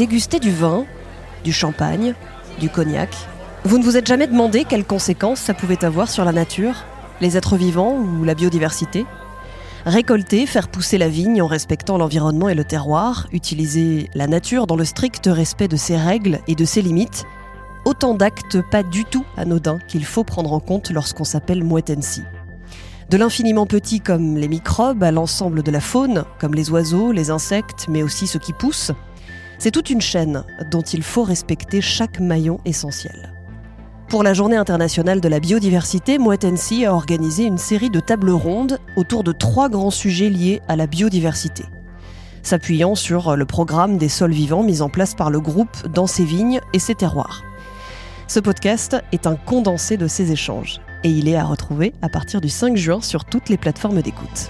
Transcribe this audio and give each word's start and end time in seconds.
déguster 0.00 0.40
du 0.40 0.50
vin, 0.50 0.86
du 1.44 1.52
champagne, 1.52 2.14
du 2.58 2.70
cognac. 2.70 3.14
Vous 3.64 3.76
ne 3.76 3.84
vous 3.84 3.98
êtes 3.98 4.06
jamais 4.06 4.26
demandé 4.26 4.64
quelles 4.64 4.86
conséquences 4.86 5.40
ça 5.40 5.52
pouvait 5.52 5.84
avoir 5.84 6.08
sur 6.08 6.24
la 6.24 6.32
nature, 6.32 6.86
les 7.20 7.36
êtres 7.36 7.58
vivants 7.58 7.98
ou 7.98 8.24
la 8.24 8.34
biodiversité 8.34 9.04
Récolter, 9.84 10.46
faire 10.46 10.68
pousser 10.68 10.96
la 10.96 11.10
vigne 11.10 11.42
en 11.42 11.46
respectant 11.46 11.98
l'environnement 11.98 12.48
et 12.48 12.54
le 12.54 12.64
terroir, 12.64 13.26
utiliser 13.30 14.08
la 14.14 14.26
nature 14.26 14.66
dans 14.66 14.76
le 14.76 14.86
strict 14.86 15.28
respect 15.30 15.68
de 15.68 15.76
ses 15.76 15.98
règles 15.98 16.38
et 16.48 16.54
de 16.54 16.64
ses 16.64 16.80
limites, 16.80 17.26
autant 17.84 18.14
d'actes 18.14 18.62
pas 18.70 18.82
du 18.82 19.04
tout 19.04 19.26
anodins 19.36 19.80
qu'il 19.86 20.06
faut 20.06 20.24
prendre 20.24 20.54
en 20.54 20.60
compte 20.60 20.90
lorsqu'on 20.90 21.24
s'appelle 21.24 21.62
Mouettensi. 21.62 22.22
De 23.10 23.18
l'infiniment 23.18 23.66
petit 23.66 24.00
comme 24.00 24.38
les 24.38 24.48
microbes 24.48 25.02
à 25.02 25.10
l'ensemble 25.10 25.62
de 25.62 25.70
la 25.70 25.80
faune, 25.80 26.24
comme 26.38 26.54
les 26.54 26.70
oiseaux, 26.70 27.12
les 27.12 27.30
insectes, 27.30 27.84
mais 27.90 28.02
aussi 28.02 28.26
ceux 28.26 28.38
qui 28.38 28.54
poussent, 28.54 28.92
c'est 29.60 29.70
toute 29.70 29.90
une 29.90 30.00
chaîne 30.00 30.42
dont 30.70 30.80
il 30.80 31.02
faut 31.02 31.22
respecter 31.22 31.82
chaque 31.82 32.18
maillon 32.18 32.60
essentiel. 32.64 33.34
Pour 34.08 34.22
la 34.22 34.32
Journée 34.32 34.56
internationale 34.56 35.20
de 35.20 35.28
la 35.28 35.38
biodiversité, 35.38 36.18
Mouettensi 36.18 36.86
a 36.86 36.94
organisé 36.94 37.44
une 37.44 37.58
série 37.58 37.90
de 37.90 38.00
tables 38.00 38.30
rondes 38.30 38.78
autour 38.96 39.22
de 39.22 39.32
trois 39.32 39.68
grands 39.68 39.90
sujets 39.90 40.30
liés 40.30 40.62
à 40.66 40.76
la 40.76 40.86
biodiversité. 40.86 41.64
S'appuyant 42.42 42.94
sur 42.94 43.36
le 43.36 43.44
programme 43.44 43.98
des 43.98 44.08
sols 44.08 44.32
vivants 44.32 44.62
mis 44.62 44.80
en 44.80 44.88
place 44.88 45.14
par 45.14 45.30
le 45.30 45.40
groupe 45.40 45.86
dans 45.88 46.06
ses 46.06 46.24
vignes 46.24 46.60
et 46.72 46.78
ses 46.78 46.94
terroirs. 46.94 47.44
Ce 48.28 48.40
podcast 48.40 48.96
est 49.12 49.26
un 49.26 49.36
condensé 49.36 49.98
de 49.98 50.08
ces 50.08 50.32
échanges 50.32 50.80
et 51.04 51.10
il 51.10 51.28
est 51.28 51.36
à 51.36 51.44
retrouver 51.44 51.92
à 52.00 52.08
partir 52.08 52.40
du 52.40 52.48
5 52.48 52.78
juin 52.78 53.02
sur 53.02 53.26
toutes 53.26 53.50
les 53.50 53.58
plateformes 53.58 54.00
d'écoute. 54.00 54.48